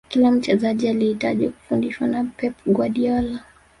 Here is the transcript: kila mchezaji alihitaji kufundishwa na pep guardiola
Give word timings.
kila 0.09 0.31
mchezaji 0.31 0.87
alihitaji 0.89 1.49
kufundishwa 1.49 2.07
na 2.07 2.23
pep 2.23 2.53
guardiola 2.65 3.39